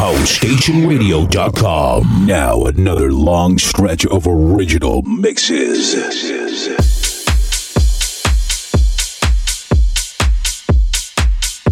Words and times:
HouseStationRadio.com. 0.00 2.24
Now 2.24 2.64
another 2.64 3.12
long 3.12 3.58
stretch 3.58 4.06
of 4.06 4.26
original 4.26 5.02
mixes. 5.02 5.94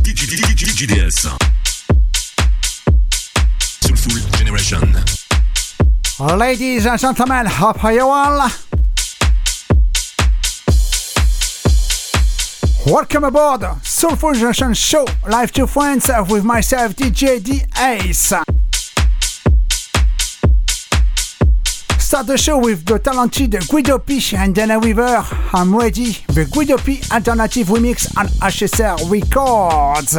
DJ 0.04 0.88
DS. 0.88 1.22
Soulful 3.80 4.20
Generation. 4.36 4.94
Ladies 6.38 6.84
and 6.84 7.00
gentlemen, 7.00 7.46
hope 7.46 7.82
you 7.84 8.06
all. 8.06 8.50
Welcome 12.90 13.24
aboard 13.24 13.66
Soulful 13.82 14.32
Generation 14.32 14.72
Show, 14.72 15.04
live 15.28 15.52
to 15.52 15.66
friends 15.66 16.10
with 16.30 16.42
myself, 16.42 16.96
DJ 16.96 17.44
D 17.44 17.60
Ace. 17.78 18.32
Start 21.98 22.26
the 22.26 22.38
show 22.38 22.56
with 22.58 22.86
the 22.86 22.98
talented 22.98 23.54
Guido 23.68 23.98
P 23.98 24.22
and 24.34 24.54
Dana 24.54 24.78
Weaver. 24.78 25.22
I'm 25.52 25.76
ready. 25.76 26.12
The 26.28 26.48
Guido 26.50 26.78
P 26.78 27.02
Alternative 27.12 27.66
Remix 27.66 28.16
on 28.16 28.28
HSR 28.28 29.10
Records. 29.10 30.16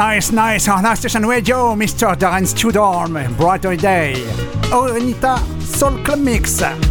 Nice, 0.00 0.32
nice. 0.32 0.66
On 0.66 0.86
our 0.86 0.96
station 0.96 1.26
radio, 1.26 1.74
Mr. 1.74 2.16
Darren 2.16 2.46
Studorm, 2.46 3.36
Brighter 3.36 3.76
Day. 3.76 4.14
Orenita 4.72 5.36
Soul 5.60 6.02
Club 6.02 6.20
Mix. 6.20 6.89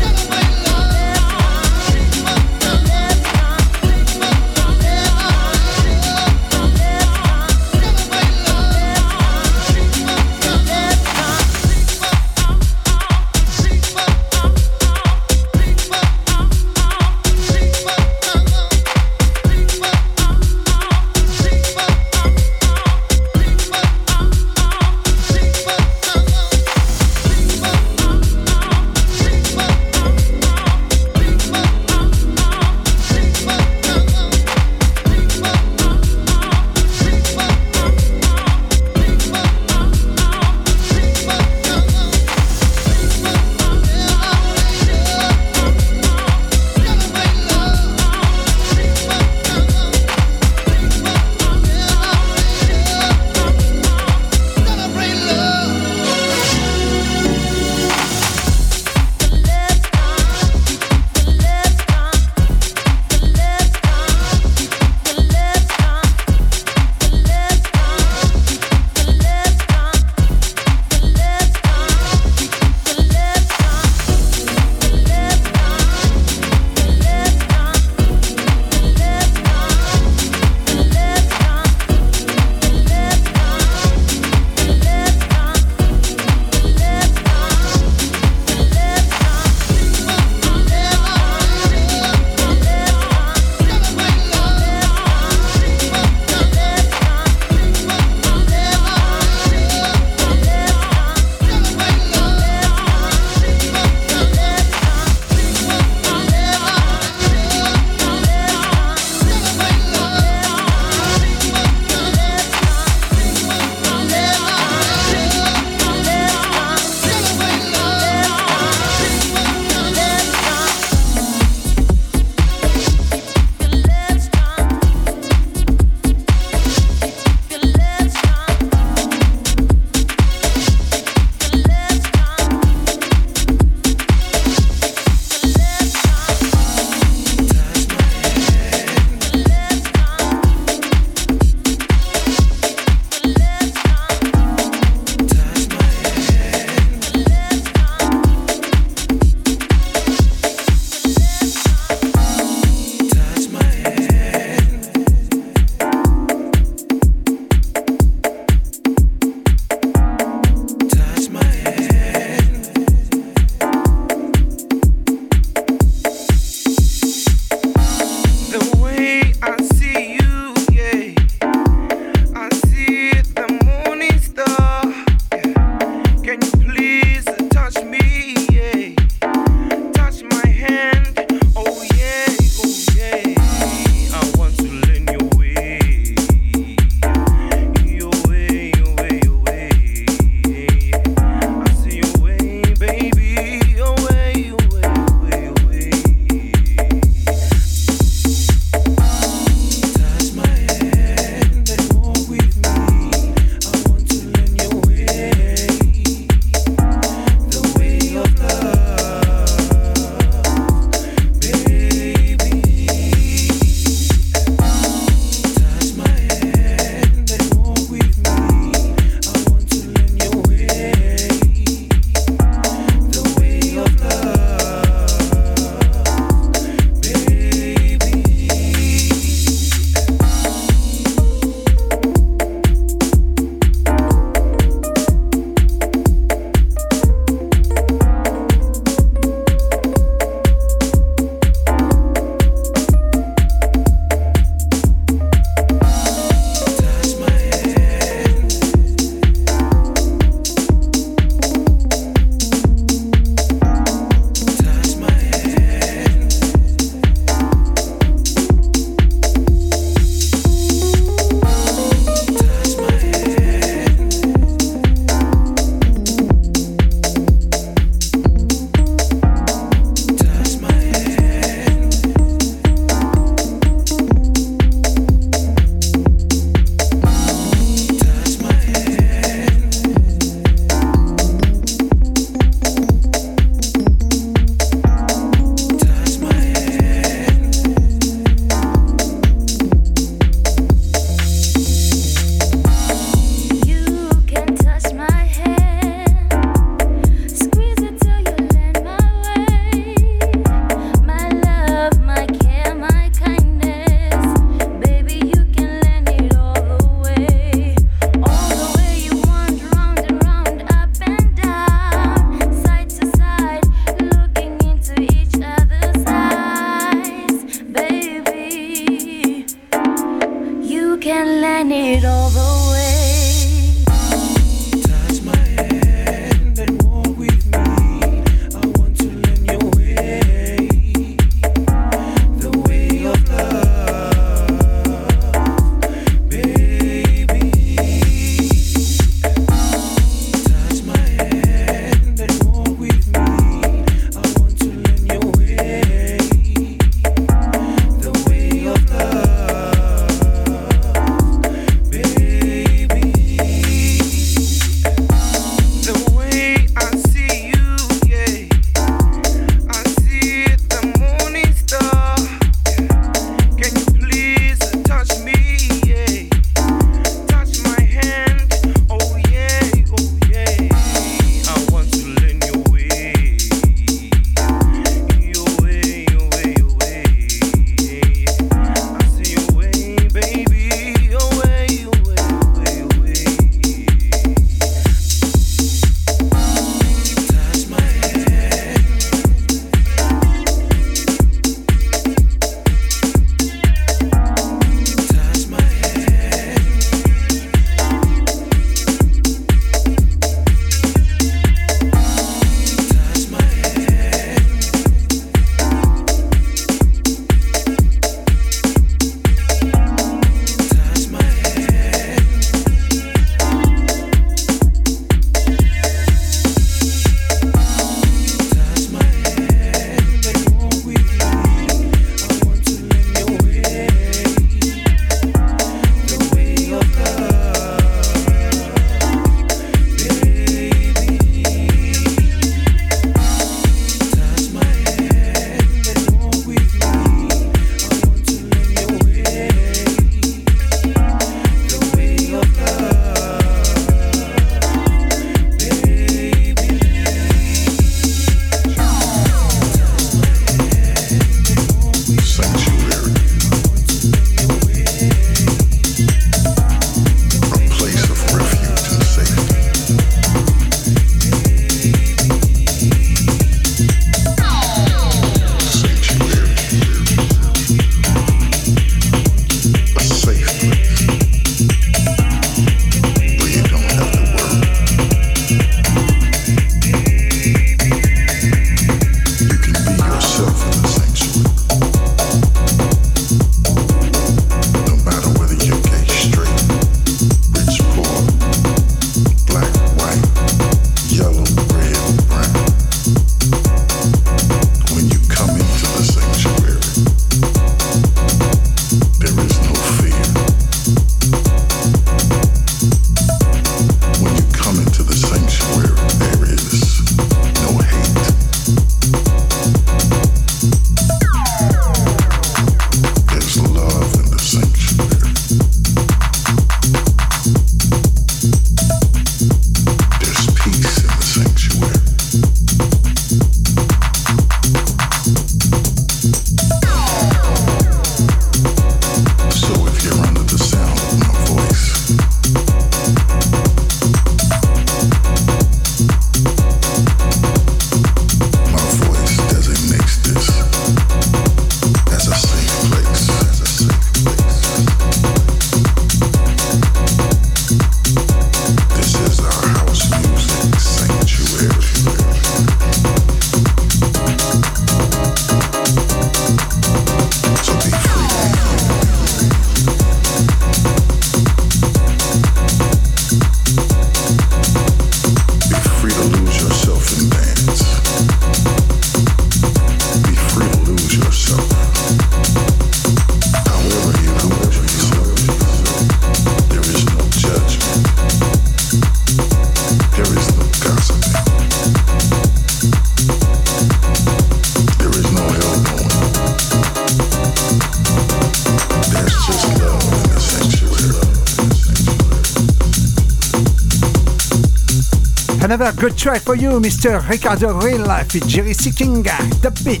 Another 595.70 595.92
good 596.00 596.16
track 596.16 596.40
for 596.40 596.54
you, 596.54 596.80
Mr. 596.80 597.20
Ricardo 597.28 597.78
Real 597.80 598.06
with 598.32 598.48
Jerry 598.48 598.72
Seeking. 598.72 599.22
The 599.22 599.70
beat, 599.84 600.00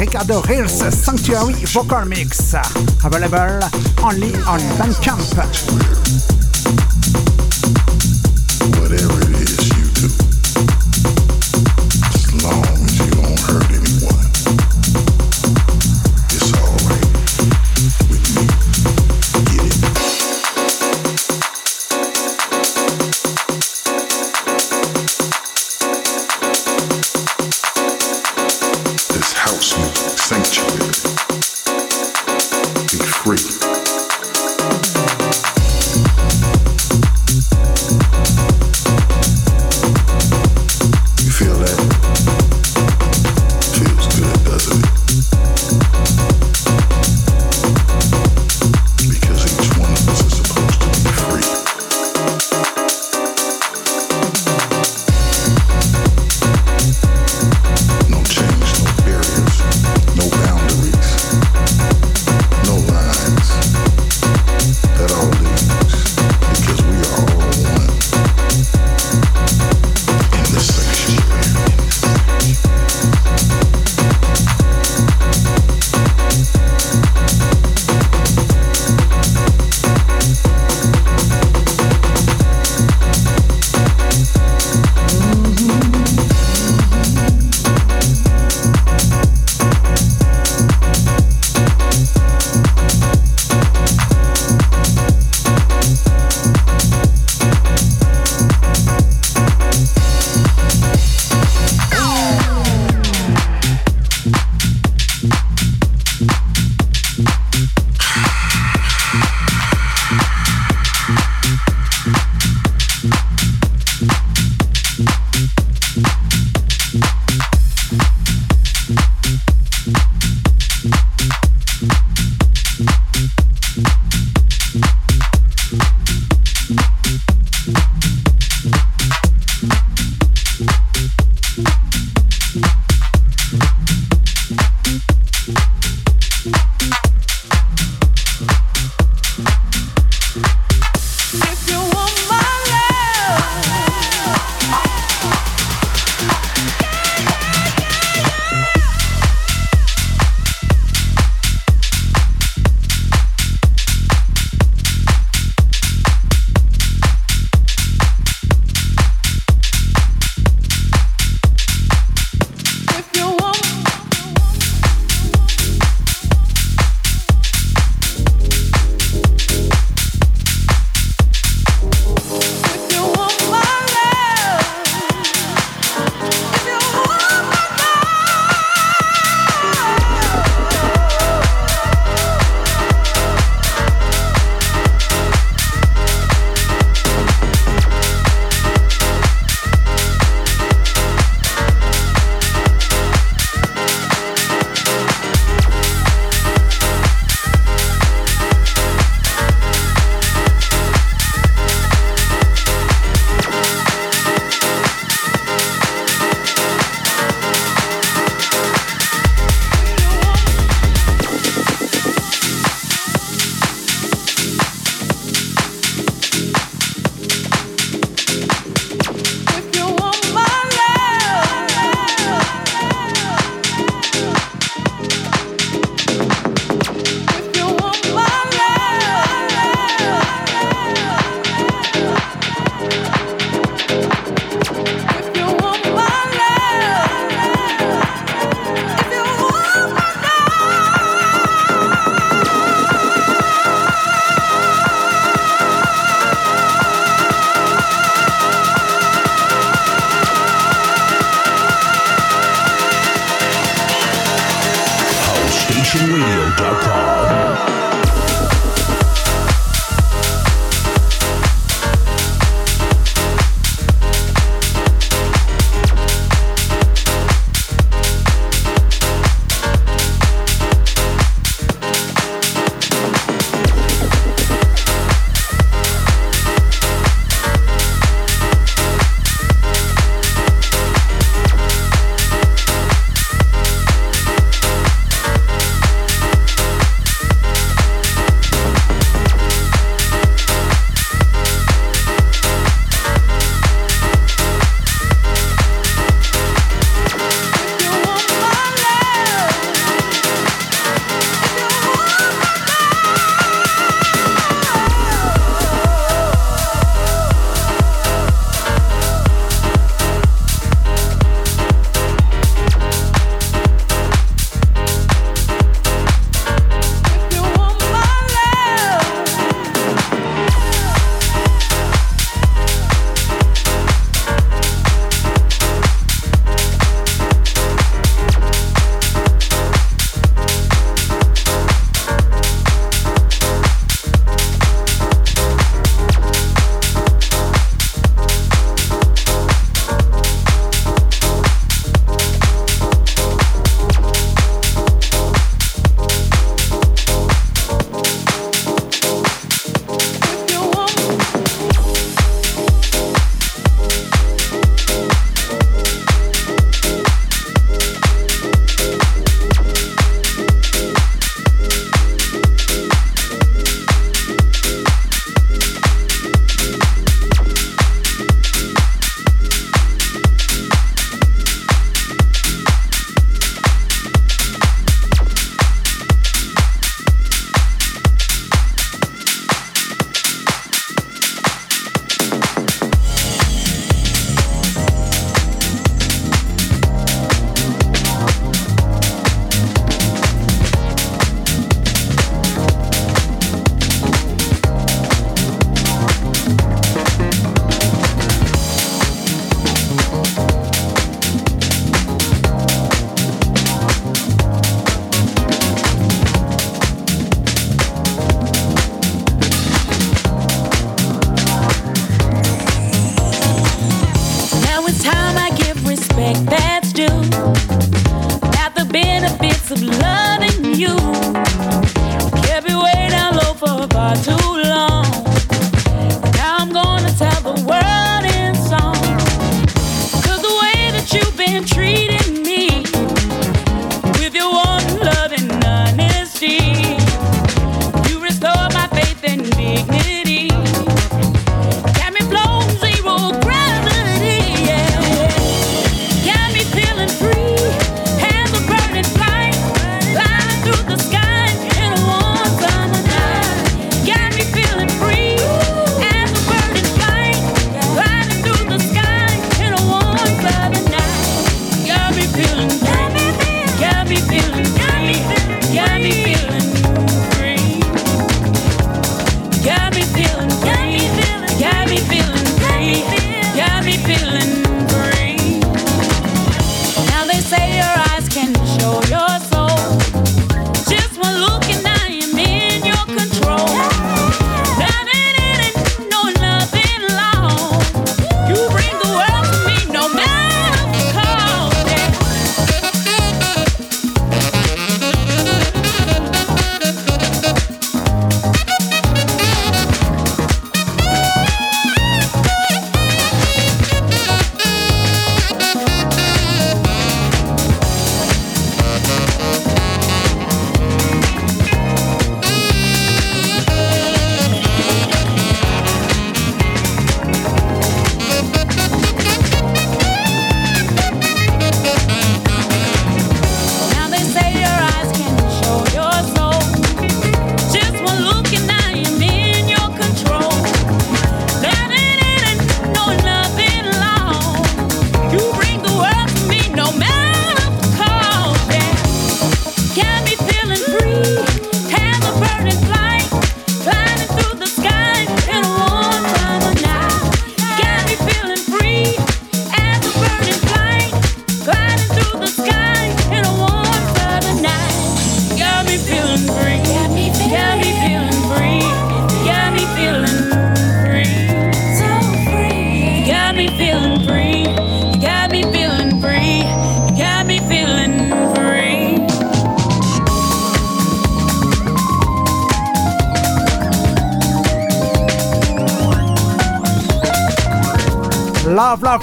Ricardo 0.00 0.42
Real's 0.42 0.92
Sanctuary 0.92 1.52
Vocal 1.66 2.04
Mix. 2.04 2.52
Available 3.04 3.62
only 4.02 4.34
on 4.42 4.58
Bandcamp. 4.76 6.43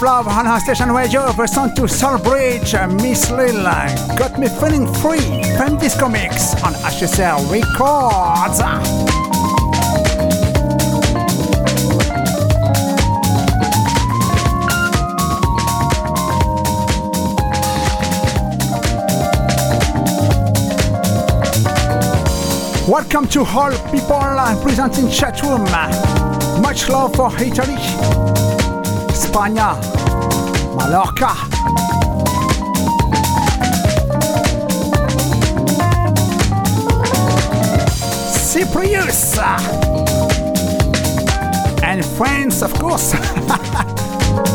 Love, 0.02 0.28
on 0.28 0.48
our 0.48 0.60
station 0.60 0.92
radio. 0.92 1.32
The 1.32 1.46
song 1.46 1.76
to 1.76 1.88
Soul 1.88 2.18
Bridge, 2.18 2.74
uh, 2.74 2.88
Miss 2.88 3.30
Lil. 3.30 3.64
Got 4.18 4.40
me 4.40 4.48
feeling 4.48 4.92
free. 4.96 5.44
Femme 5.58 5.78
Disco 5.78 6.10
Mix 6.10 6.56
on 6.64 6.74
HSL 6.74 7.52
Records. 7.52 8.60
Welcome 22.88 23.28
to 23.30 23.42
all 23.42 23.72
people 23.92 24.62
present 24.64 24.98
in 24.98 25.12
chat 25.12 25.42
room. 25.44 25.64
Much 26.62 26.90
love 26.90 27.16
for 27.16 27.32
Italy, 27.42 27.78
España, 29.32 29.78
Mallorca. 30.76 31.32
Cyprus 38.34 39.40
and 41.82 42.06
France, 42.06 42.62
of 42.62 42.74
course. 42.74 43.16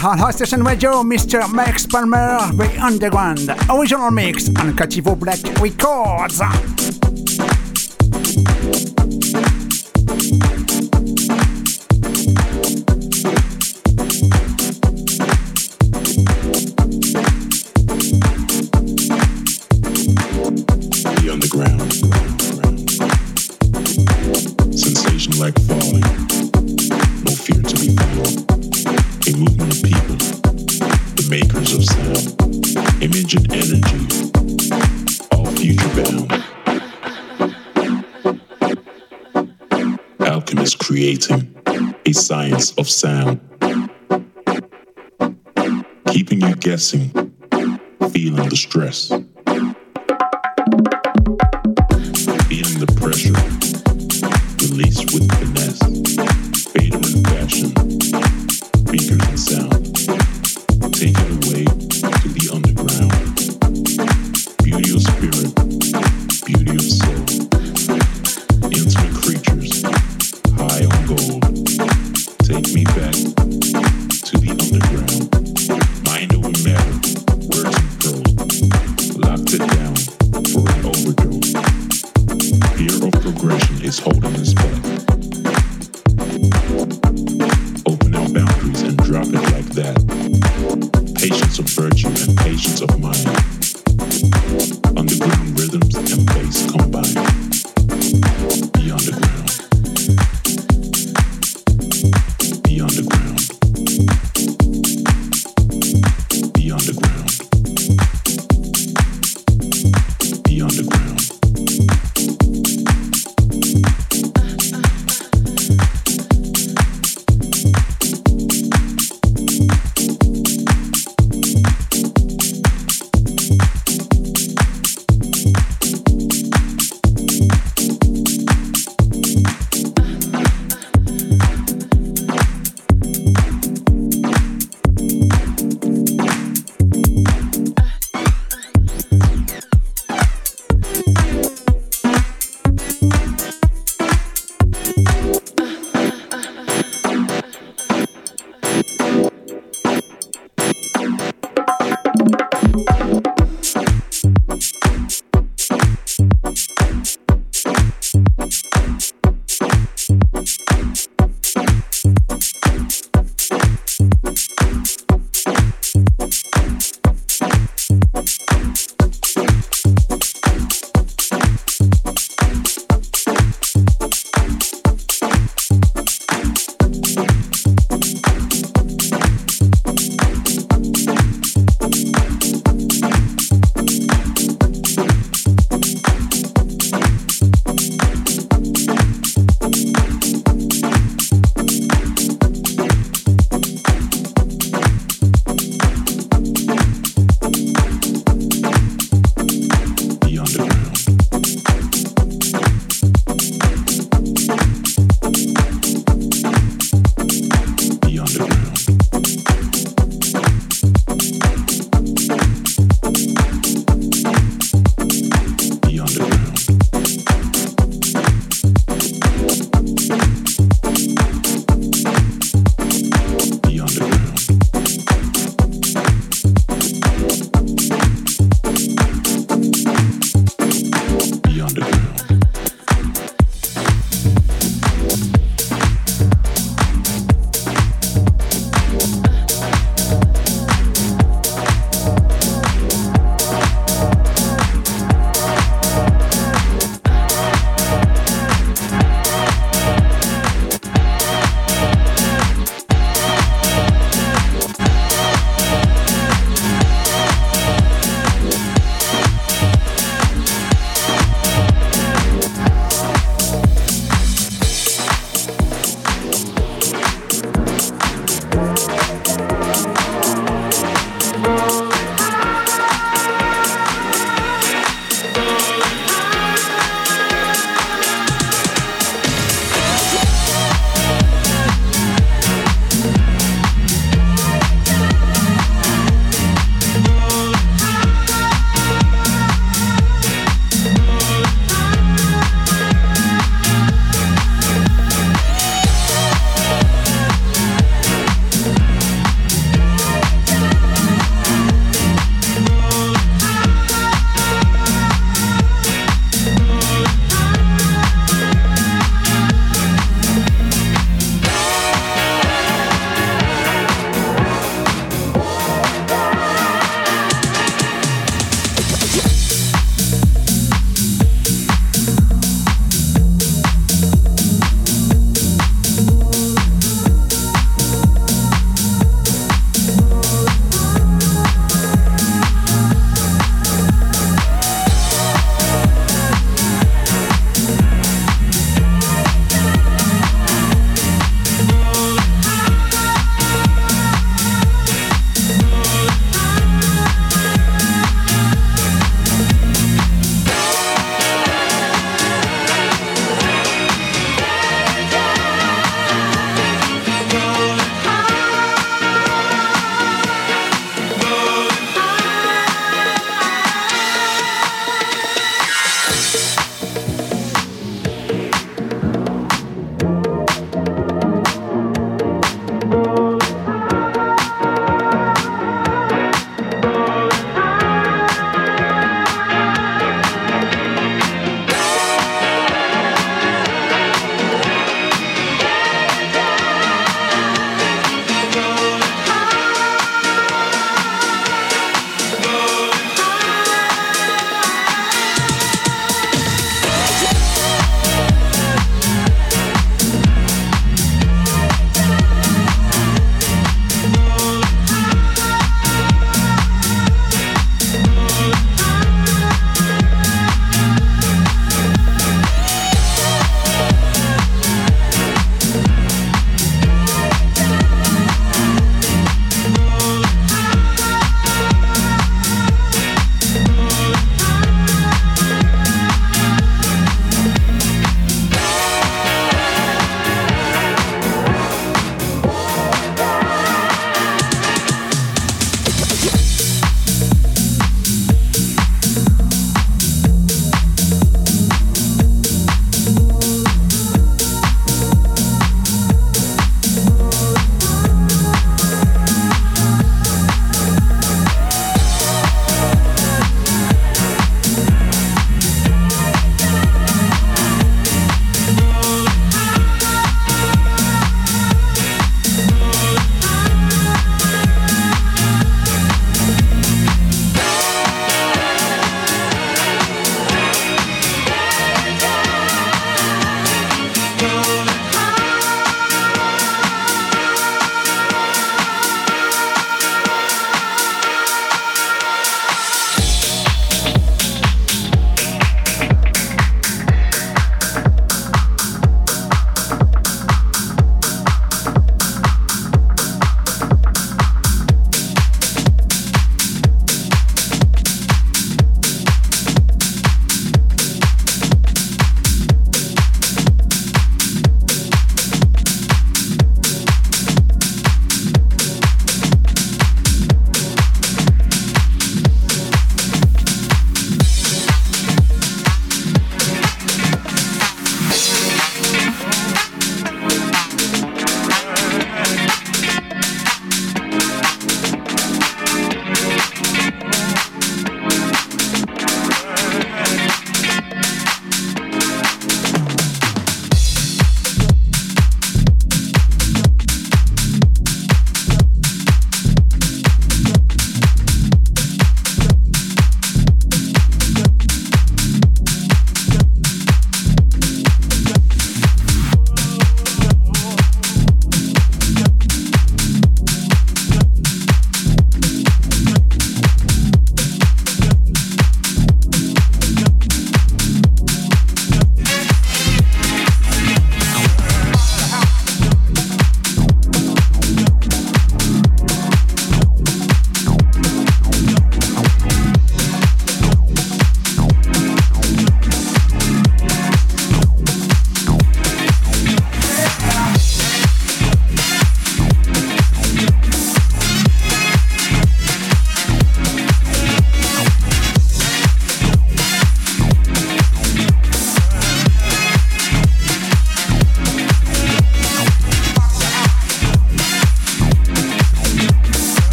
Hot 0.00 0.32
Station 0.32 0.62
Radio, 0.62 1.02
Mr. 1.02 1.52
Max 1.52 1.84
Palmer, 1.84 2.38
The 2.52 2.78
Underground, 2.80 3.50
original 3.68 4.12
mix 4.12 4.48
on 4.48 4.72
Cativo 4.76 5.18
Black 5.18 5.40
Records. 5.60 6.77
Creating 40.98 41.54
a 42.06 42.12
science 42.12 42.72
of 42.72 42.88
sound. 42.88 43.38
Keeping 46.08 46.40
you 46.40 46.56
guessing, 46.56 47.10
feeling 48.10 48.48
the 48.48 48.56
stress. 48.56 49.12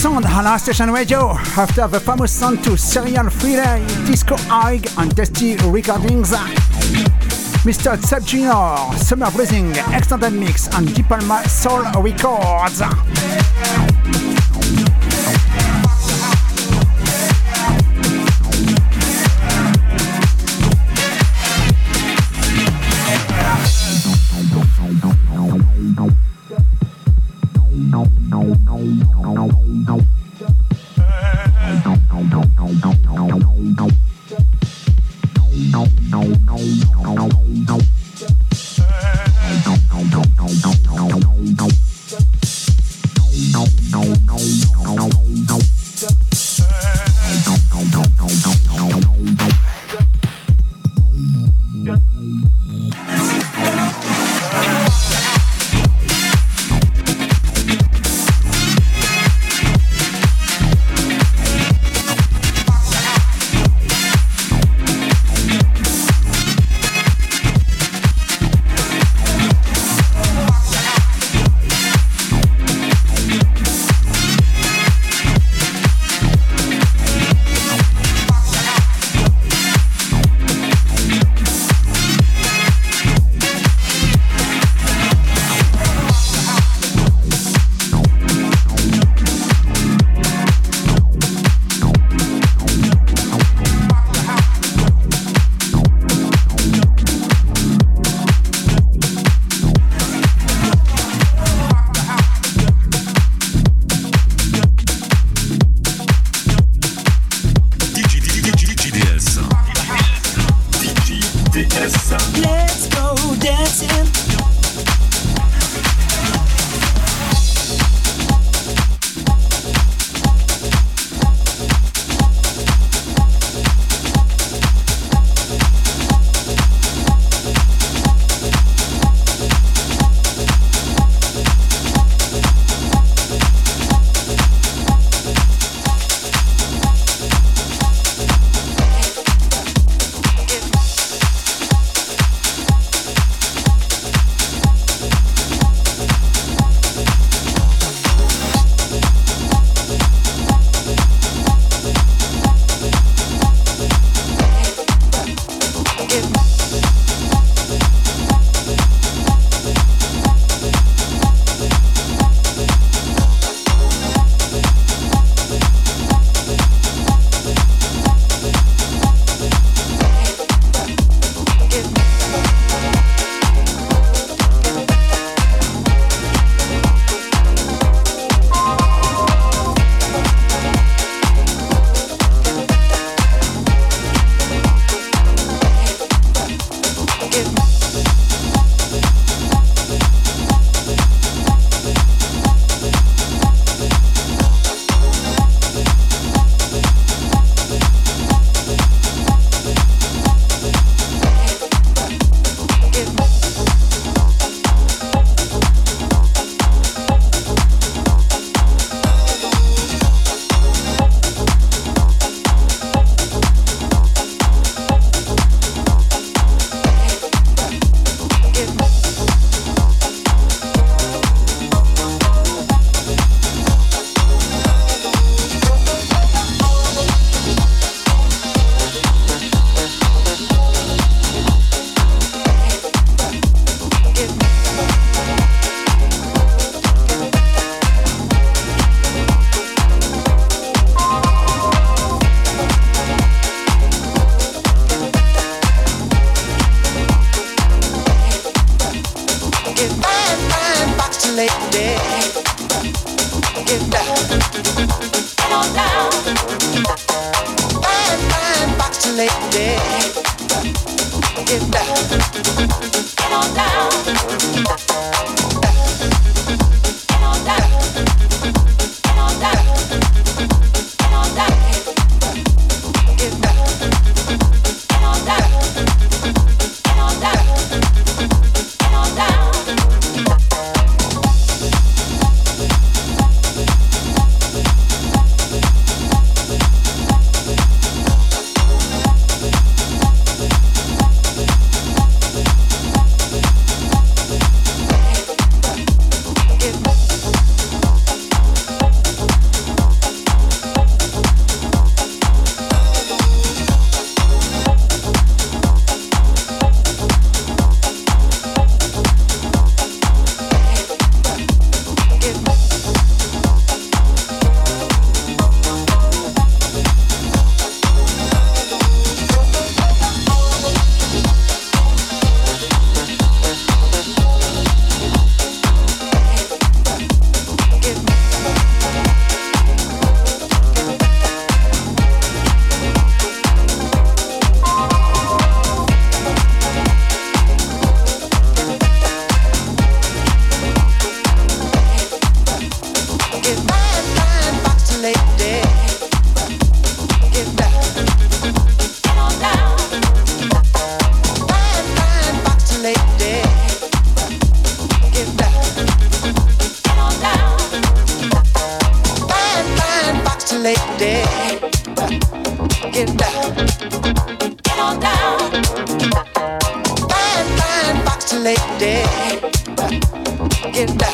Sound 0.00 0.24
on 0.24 0.58
station 0.58 0.90
radio 0.90 1.32
after 1.58 1.86
the 1.86 2.00
famous 2.00 2.32
sound 2.32 2.64
to 2.64 2.74
Serial 2.74 3.28
Freelay, 3.28 3.84
Disco 4.06 4.34
High 4.48 4.80
and 4.96 5.14
Testy 5.14 5.56
Recordings. 5.70 6.30
Mr. 7.66 8.02
Sub 8.02 8.24
Junior, 8.24 8.96
Summer 8.96 9.30
Blazing, 9.30 9.72
Extended 9.92 10.32
Mix 10.32 10.68
and 10.68 10.94
Deep 10.94 11.04
Soul 11.48 11.82
Records. 12.00 12.80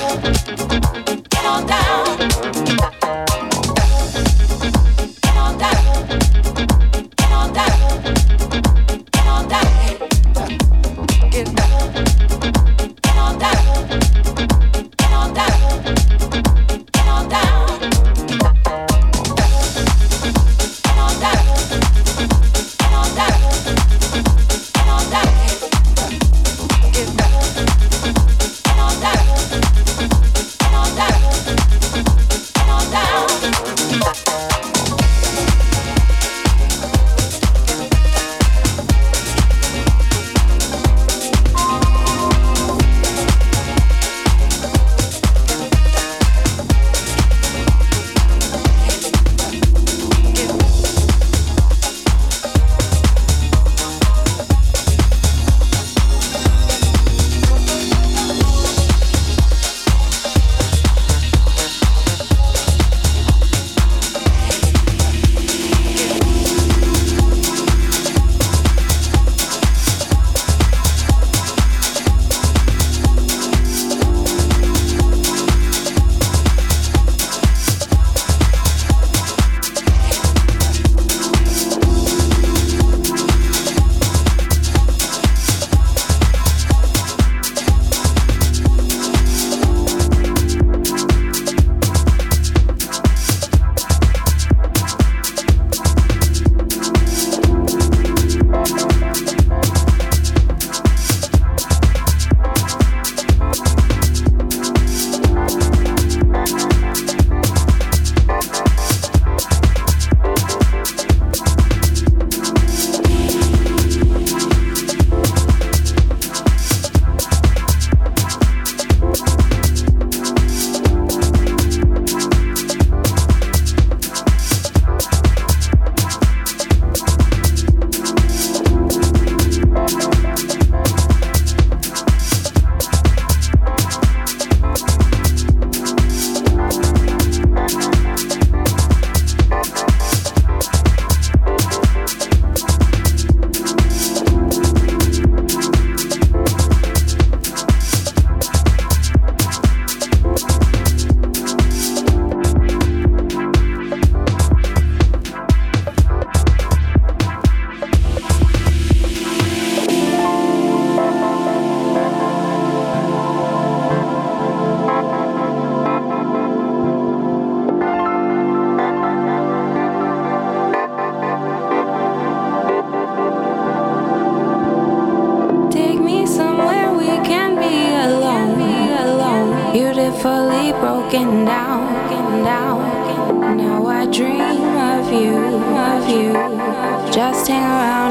Thank 0.09 0.73
you. 0.73 0.86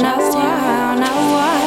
House 0.05 1.64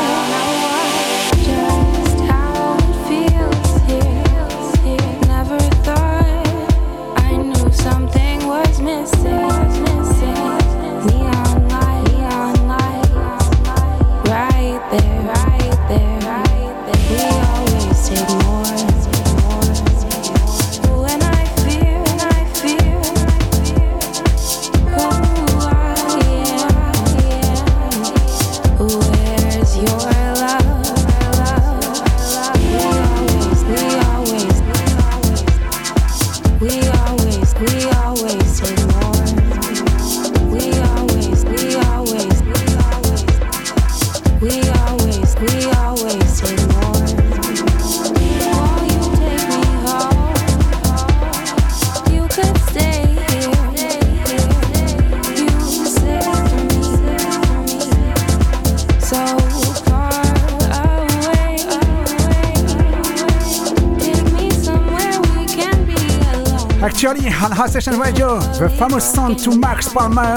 the 68.59 68.69
famous 68.69 69.13
song 69.13 69.37
to 69.37 69.57
Max 69.57 69.93
Palmer, 69.93 70.35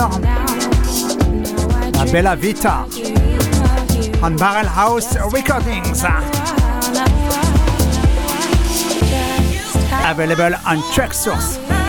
La 1.95 2.05
Bella 2.11 2.35
Vita, 2.35 2.85
on 4.21 4.35
Barrel 4.37 4.67
House 4.67 5.15
Recordings. 5.33 6.03
Available 10.05 10.55
on 10.67 10.77
Traxsource. 10.93 11.80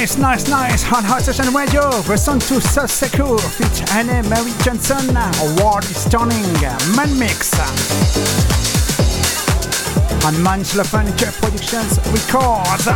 Nice, 0.00 0.16
nice, 0.16 0.48
nice 0.48 0.92
on 0.94 1.04
Hot 1.04 1.20
Session 1.20 1.52
Radio. 1.52 1.90
Listen 2.08 2.38
to 2.38 2.58
Self 2.58 2.88
Secure 2.88 3.38
feat 3.38 3.92
Anne 3.92 4.26
Mary 4.30 4.50
Johnson. 4.64 5.14
Award 5.14 5.84
is 5.84 6.08
turning 6.08 6.40
Man 6.96 7.18
Mix. 7.18 7.52
On 10.24 10.32
Manchla 10.40 10.86
Furniture 10.86 11.30
Productions 11.32 11.98
Records. 12.16 12.88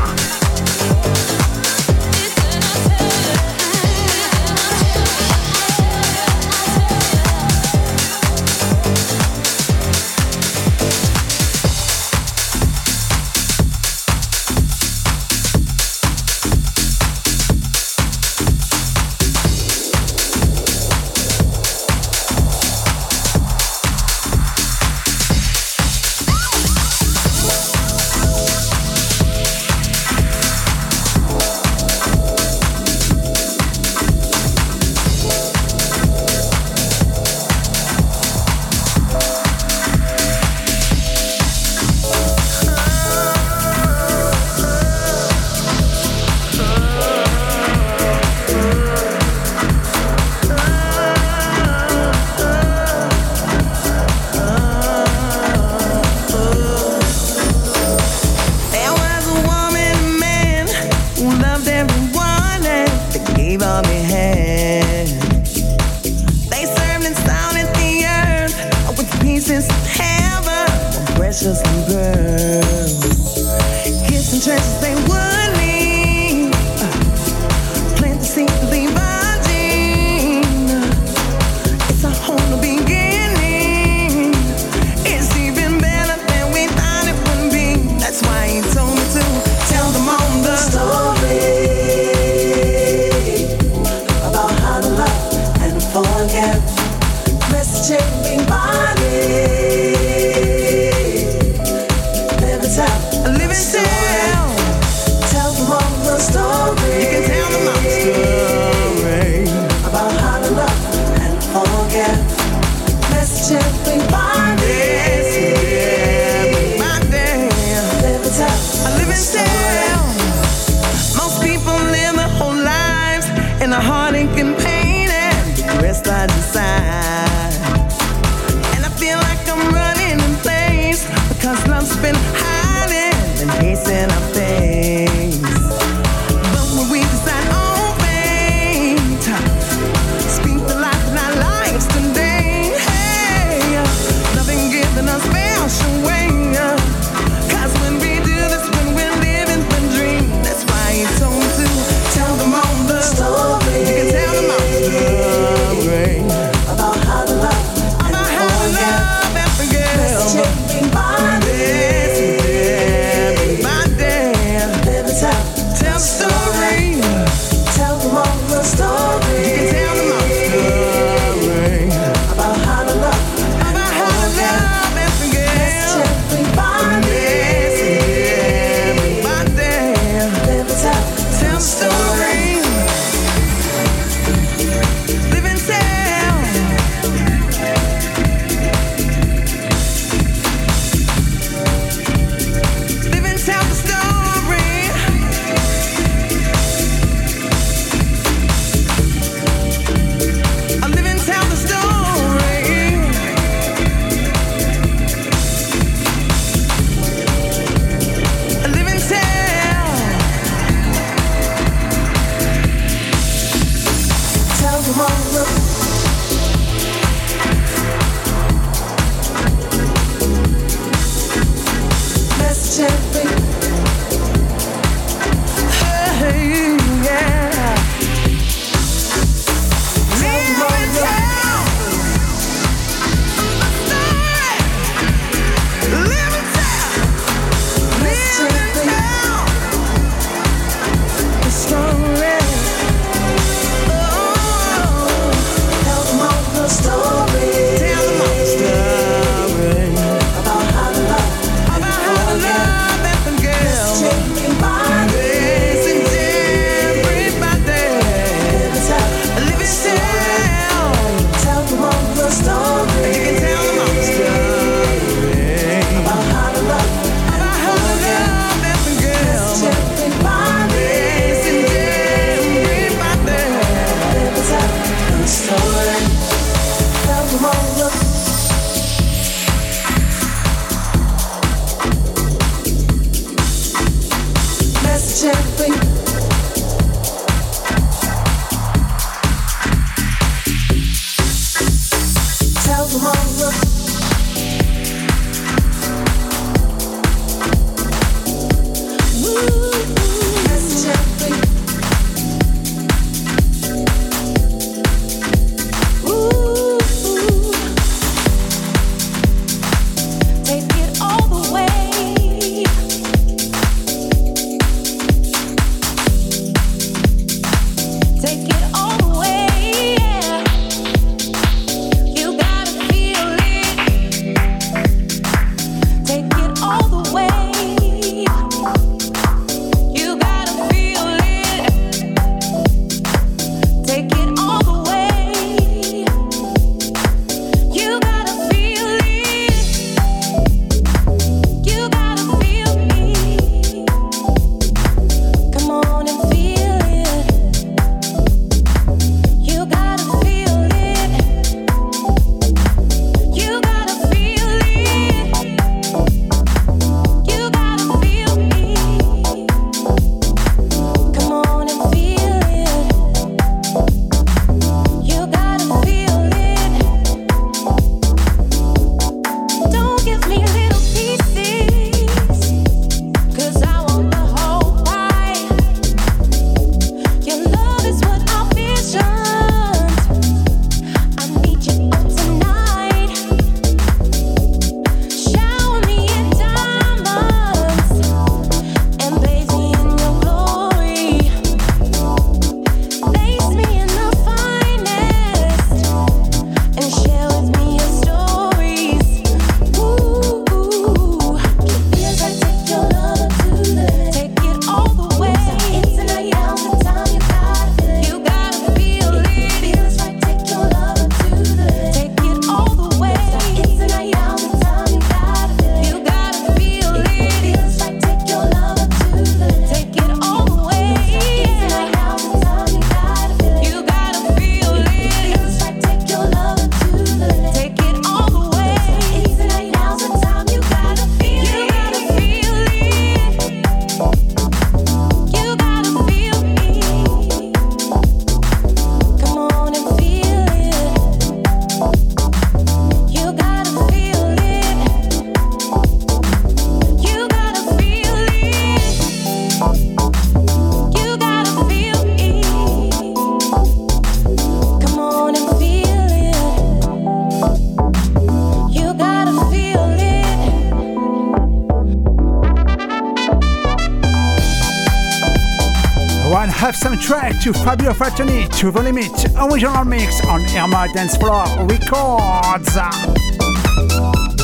To 467.45 467.53
Fabio 467.53 467.93
Fratoni 467.93 468.49
to 468.59 468.71
the 468.71 468.81
limit 468.81 469.13
original 469.37 469.85
mix 469.85 470.25
on 470.25 470.41
Irma 470.57 470.89
Dance 470.95 471.15
Floor 471.19 471.45
Records. 471.67 472.75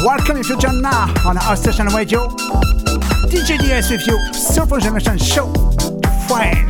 Welcome 0.04 0.36
if 0.36 0.50
you 0.50 0.58
join 0.58 0.82
now 0.82 1.10
on 1.24 1.38
our 1.38 1.56
station 1.56 1.86
radio. 1.86 2.28
DJ 3.30 3.58
DS 3.58 3.90
with 3.90 4.06
you, 4.06 4.18
Soulful 4.34 4.80
Generation 4.80 5.16
Show. 5.16 5.50
Friends. 6.28 6.69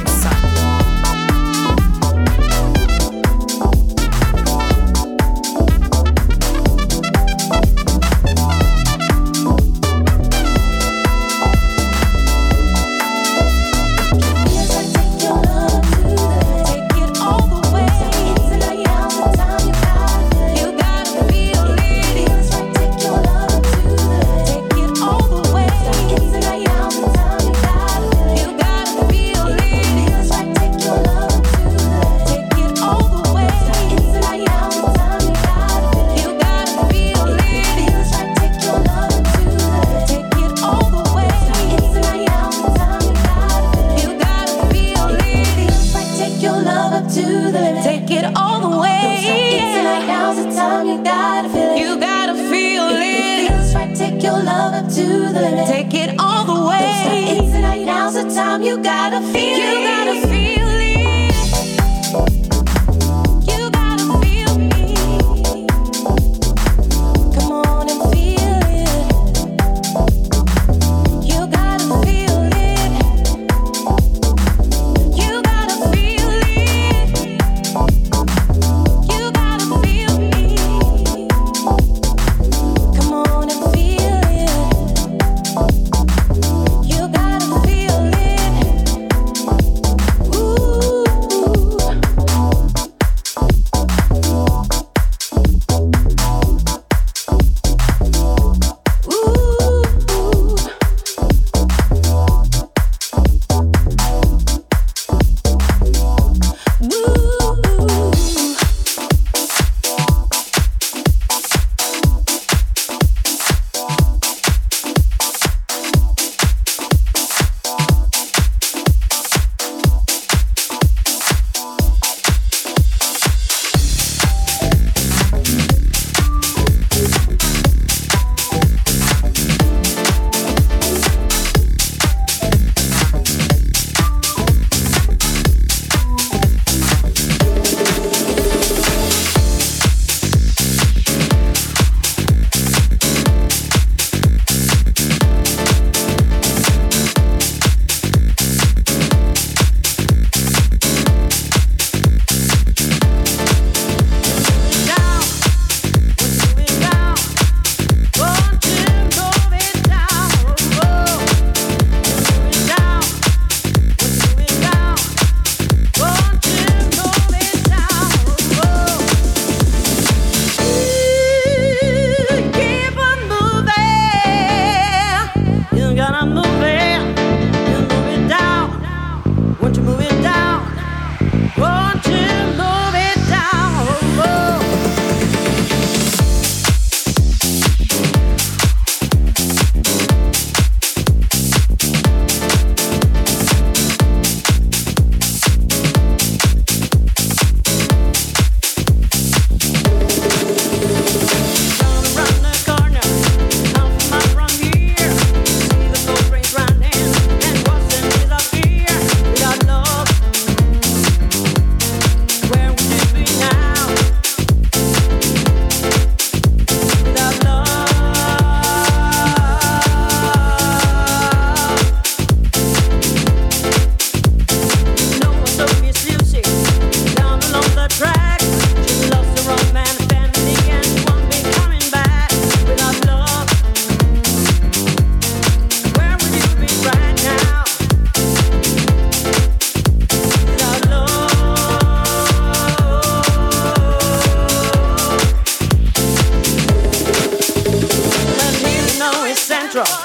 drum. 249.72 249.99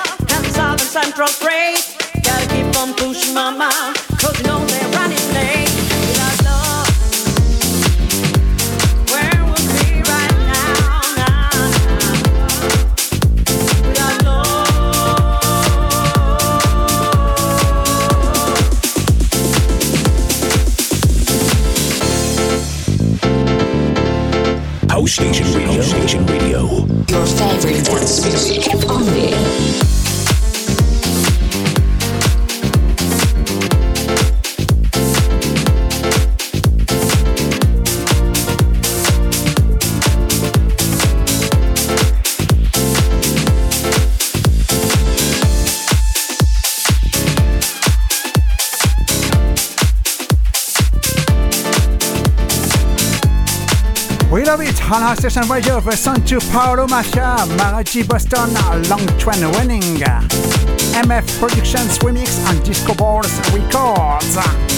Our 54.88 55.16
station 55.16 55.50
radio 55.50 55.80
version 55.80 56.24
to 56.26 56.40
Paolo 56.52 56.86
Mafia, 56.88 57.36
Maraji 57.58 58.08
Boston, 58.08 58.54
Long 58.88 59.06
Train 59.18 59.42
Running, 59.54 59.82
MF 59.82 61.40
Productions 61.40 61.98
Remix 62.00 62.38
and 62.48 62.64
Disco 62.64 62.94
Balls 62.94 63.34
Records. 63.52 64.75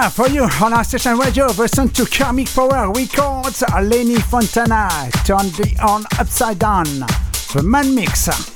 Now 0.00 0.08
for 0.08 0.30
you 0.30 0.44
on 0.62 0.72
our 0.72 0.82
station 0.82 1.18
radio, 1.18 1.44
listen 1.48 1.90
to 1.90 2.06
Karmic 2.06 2.48
Power 2.54 2.90
Records, 2.90 3.62
Lenny 3.82 4.16
Fontana, 4.16 4.88
Turn 5.26 5.50
the 5.50 5.76
On 5.86 6.06
Upside 6.18 6.58
Down, 6.58 6.86
the 7.52 7.62
Man 7.62 7.94
Mixer. 7.94 8.49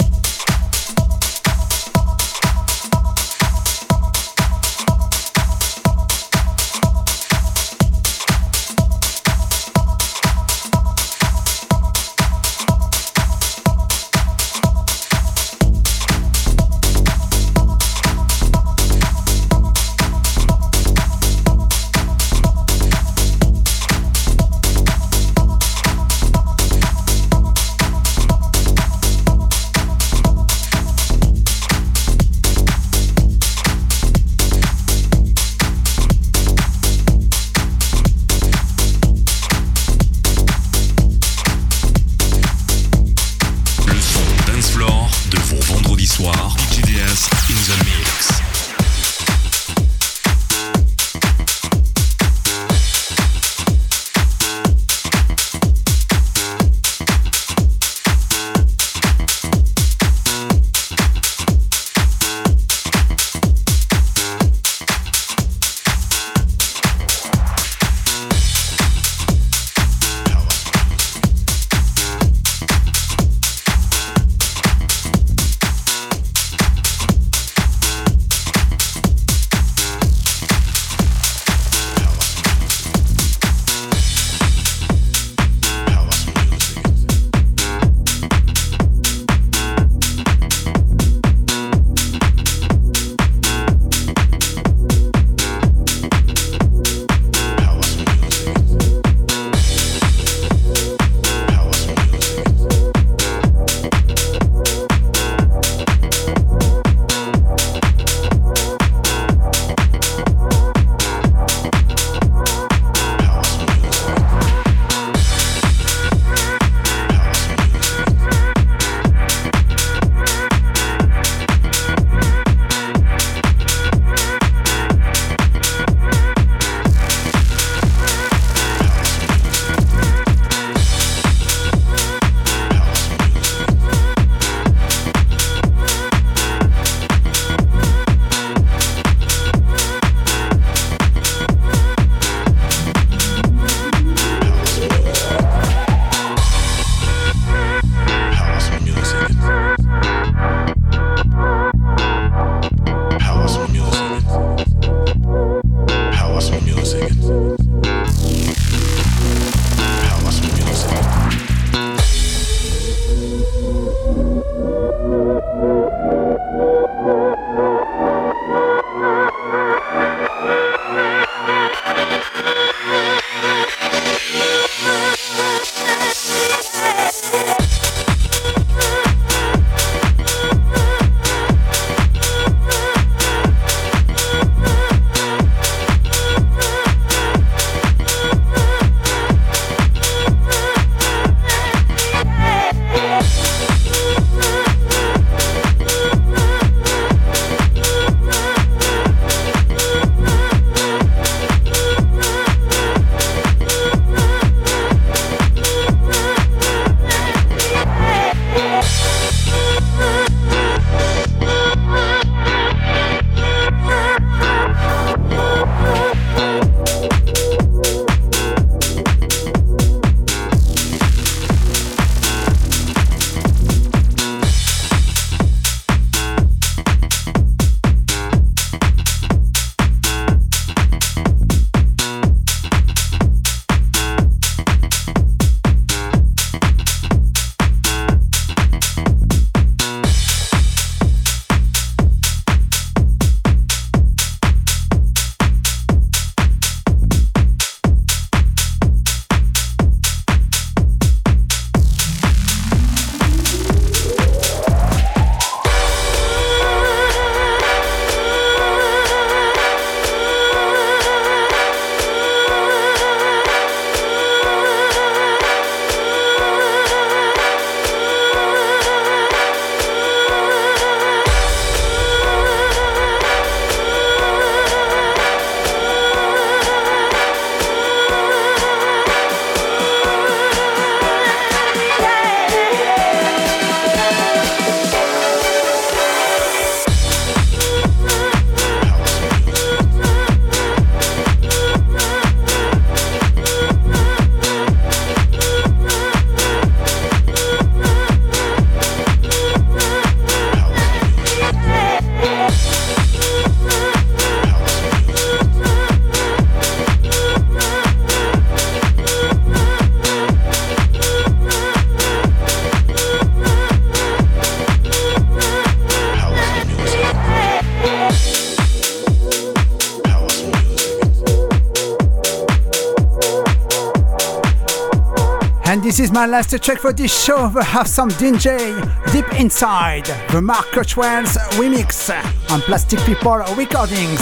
My 326.14 326.26
last 326.26 326.56
check 326.62 326.78
for 326.78 326.92
this 326.92 327.24
show. 327.24 327.48
We 327.48 327.64
have 327.64 327.88
some 327.88 328.08
DJ 328.08 328.72
Deep 329.12 329.40
Inside, 329.40 330.04
the 330.30 330.40
Mark 330.40 330.66
Cutwell's 330.70 331.36
remix 331.58 332.08
on 332.52 332.60
Plastic 332.60 333.00
People 333.00 333.38
Recordings. 333.56 334.20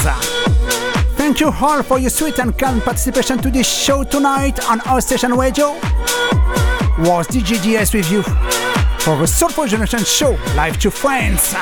Thank 1.19 1.41
you 1.41 1.51
all 1.51 1.83
for 1.83 1.99
your 1.99 2.09
sweet 2.09 2.39
and 2.39 2.57
kind 2.57 2.81
participation 2.83 3.39
to 3.43 3.51
this 3.51 3.71
show 3.71 4.05
tonight 4.05 4.59
on 4.71 4.81
our 4.83 5.03
station 5.03 5.35
radio. 5.35 5.79
Was 6.99 7.27
DS 7.27 7.93
with 7.93 8.11
you 8.11 8.23
for 8.23 9.19
the 9.19 9.27
Soulful 9.27 9.67
Generation 9.67 10.03
show, 10.05 10.31
live 10.57 10.79
to 10.79 10.91
friends. 10.91 11.53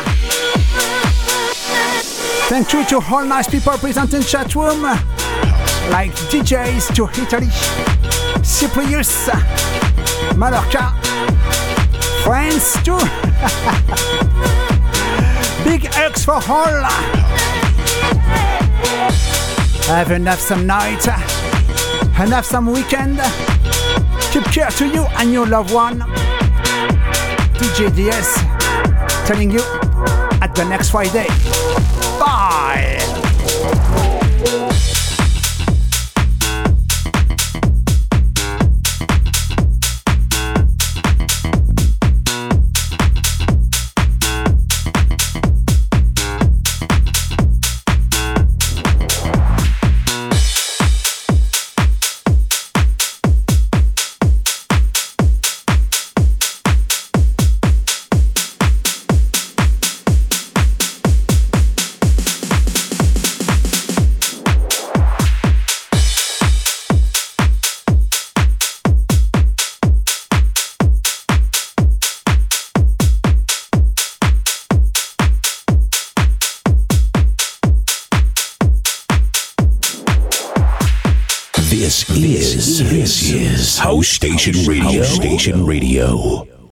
Thank 2.49 2.73
you 2.73 2.85
to 2.85 3.01
all 3.11 3.25
nice 3.25 3.49
people 3.49 3.77
present 3.79 4.15
in 4.15 4.23
chat 4.23 4.55
room, 4.55 4.83
like 5.91 6.13
DJs 6.31 6.95
to 6.95 7.09
Italy, 7.21 7.51
Cyprus, 8.45 9.80
Mallorca, 10.37 10.95
France 12.25 12.83
too. 12.83 12.99
Big 15.65 15.87
hugs 15.93 16.25
for 16.25 16.35
all. 16.35 16.85
Have 19.89 20.11
enough 20.11 20.41
some 20.41 20.67
night, 20.67 21.07
enough 22.21 22.45
some 22.45 22.67
weekend. 22.67 23.21
Keep 24.33 24.45
care 24.45 24.71
to 24.71 24.87
you 24.87 25.07
and 25.19 25.33
your 25.33 25.47
loved 25.47 25.73
one. 25.73 26.01
DJ 27.59 27.95
DS 27.95 28.37
telling 29.27 29.51
you 29.51 29.61
at 30.41 30.55
the 30.55 30.65
next 30.65 30.91
Friday. 30.91 31.27